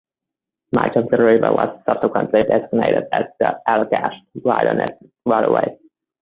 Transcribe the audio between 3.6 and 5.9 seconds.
Allagash Wilderness Waterway.